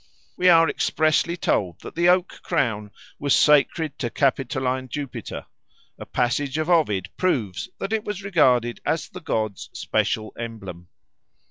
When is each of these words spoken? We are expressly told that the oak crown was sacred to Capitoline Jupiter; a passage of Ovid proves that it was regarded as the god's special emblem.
We 0.35 0.49
are 0.49 0.67
expressly 0.67 1.37
told 1.37 1.81
that 1.81 1.93
the 1.93 2.09
oak 2.09 2.39
crown 2.41 2.89
was 3.19 3.35
sacred 3.35 3.99
to 3.99 4.09
Capitoline 4.09 4.89
Jupiter; 4.89 5.45
a 5.99 6.07
passage 6.07 6.57
of 6.57 6.71
Ovid 6.71 7.09
proves 7.17 7.69
that 7.77 7.93
it 7.93 8.03
was 8.03 8.23
regarded 8.23 8.81
as 8.83 9.09
the 9.09 9.21
god's 9.21 9.69
special 9.73 10.33
emblem. 10.35 10.87